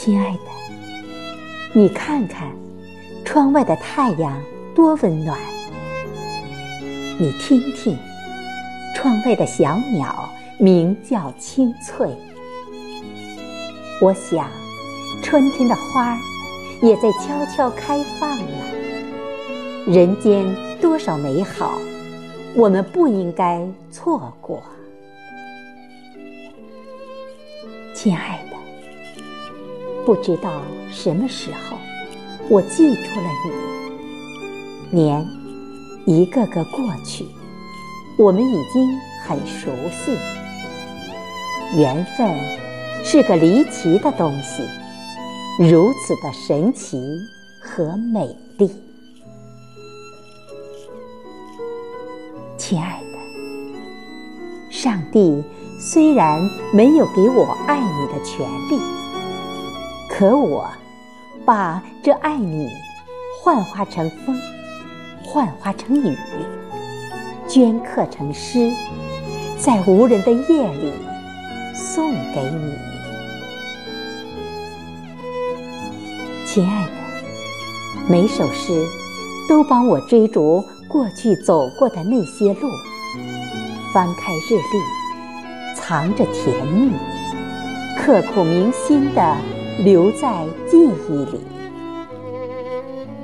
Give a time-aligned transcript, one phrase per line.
[0.00, 0.40] 亲爱的，
[1.72, 2.52] 你看看
[3.24, 4.40] 窗外的太阳
[4.72, 5.36] 多温暖，
[7.18, 7.98] 你听听
[8.94, 12.08] 窗外的小鸟鸣叫清脆。
[14.00, 14.48] 我想，
[15.20, 16.18] 春天的花儿
[16.80, 18.64] 也在悄悄开放了。
[19.88, 20.46] 人间
[20.80, 21.76] 多少美好，
[22.54, 24.62] 我们不应该错过。
[27.92, 28.56] 亲爱的，
[30.08, 31.76] 不知道什么时候，
[32.48, 33.28] 我记住了
[34.90, 34.98] 你。
[34.98, 35.22] 年
[36.06, 37.26] 一个个过去，
[38.16, 38.88] 我们已经
[39.26, 40.16] 很熟悉。
[41.76, 42.34] 缘分
[43.04, 44.62] 是个离奇的东西，
[45.70, 46.98] 如此的神奇
[47.60, 48.70] 和美丽。
[52.56, 55.44] 亲爱的，上帝
[55.78, 56.40] 虽然
[56.72, 58.80] 没有给我爱你的权利，
[60.18, 60.68] 可我
[61.44, 62.68] 把这爱你
[63.40, 64.36] 幻化成风，
[65.22, 66.16] 幻化成雨，
[67.46, 68.68] 镌刻成诗，
[69.60, 70.92] 在无人的夜里
[71.72, 72.74] 送给你。
[76.44, 76.90] 亲爱的，
[78.08, 78.84] 每首诗
[79.48, 80.64] 都帮我追逐。
[80.88, 82.68] 过去走过的那些路，
[83.94, 86.90] 翻开日历，藏着甜蜜，
[87.96, 89.36] 刻骨铭心的
[89.84, 90.78] 留在记
[91.08, 91.40] 忆里。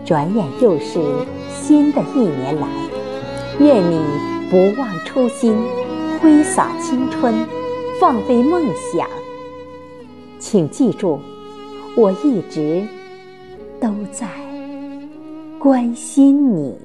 [0.04, 1.00] 转眼又是
[1.48, 2.68] 新的一年来，
[3.58, 4.00] 愿你
[4.50, 5.56] 不忘初心，
[6.20, 7.34] 挥洒青春，
[8.00, 8.62] 放飞梦
[8.92, 9.08] 想。
[10.38, 11.18] 请记住，
[11.96, 12.86] 我一直
[13.80, 14.28] 都在
[15.58, 16.76] 关心你。